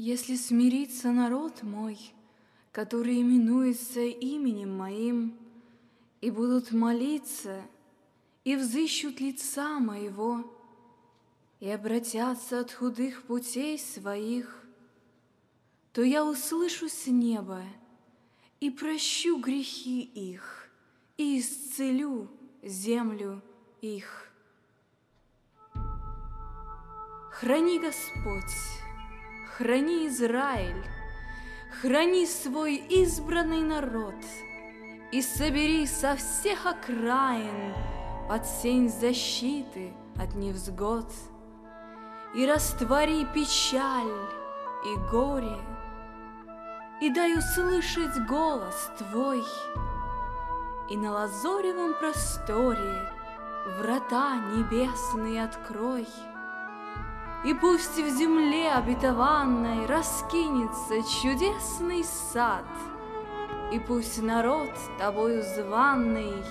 Если 0.00 0.36
смирится 0.36 1.10
народ 1.10 1.64
мой, 1.64 1.98
который 2.70 3.20
именуется 3.20 3.98
именем 3.98 4.78
моим, 4.78 5.36
и 6.20 6.30
будут 6.30 6.70
молиться, 6.70 7.62
и 8.44 8.54
взыщут 8.54 9.18
лица 9.18 9.80
моего, 9.80 10.56
и 11.58 11.68
обратятся 11.68 12.60
от 12.60 12.70
худых 12.70 13.24
путей 13.24 13.76
своих, 13.76 14.64
то 15.92 16.02
я 16.02 16.24
услышу 16.24 16.88
с 16.88 17.08
неба 17.08 17.64
и 18.60 18.70
прощу 18.70 19.40
грехи 19.40 20.02
их, 20.02 20.70
и 21.16 21.40
исцелю 21.40 22.30
землю 22.62 23.42
их. 23.80 24.30
Храни 27.32 27.80
Господь, 27.80 28.87
храни 29.58 30.06
Израиль, 30.06 30.84
храни 31.82 32.26
свой 32.26 32.76
избранный 32.76 33.62
народ 33.62 34.14
и 35.10 35.20
собери 35.20 35.84
со 35.84 36.14
всех 36.14 36.64
окраин 36.64 37.74
под 38.28 38.46
сень 38.46 38.88
защиты 38.88 39.92
от 40.16 40.36
невзгод 40.36 41.10
и 42.36 42.46
раствори 42.46 43.26
печаль 43.34 44.28
и 44.86 45.10
горе, 45.10 45.58
и 47.00 47.10
дай 47.10 47.36
услышать 47.36 48.16
голос 48.28 48.92
Твой, 48.96 49.42
и 50.88 50.96
на 50.96 51.10
лазоревом 51.10 51.94
просторе 51.98 53.08
врата 53.76 54.36
небесные 54.54 55.42
открой. 55.42 56.06
И 57.44 57.54
пусть 57.54 57.96
в 57.96 58.08
земле 58.08 58.72
обетованной 58.72 59.86
раскинется 59.86 61.02
чудесный 61.22 62.04
сад, 62.04 62.64
И 63.72 63.78
пусть 63.78 64.20
народ 64.20 64.70
тобою 64.98 65.42
званный 65.42 66.42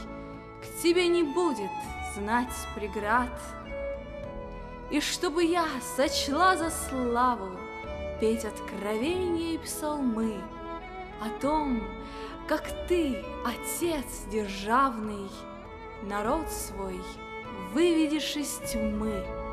к 0.61 0.81
тебе 0.81 1.08
не 1.08 1.23
будет 1.23 1.72
знать 2.16 2.53
преград. 2.76 3.42
И 4.89 5.02
чтобы 5.02 5.44
я 5.44 5.66
сочла 5.95 6.56
за 6.56 6.70
славу 6.70 7.50
петь 8.22 8.45
откровения 8.45 9.56
и 9.56 9.58
псалмы 9.58 10.42
О 11.22 11.30
том, 11.42 11.83
как 12.48 12.64
ты, 12.88 13.26
Отец 13.45 14.23
державный, 14.31 15.30
народ 16.04 16.50
свой 16.50 17.02
выведешь 17.73 18.38
из 18.38 18.59
тьмы. 18.72 19.47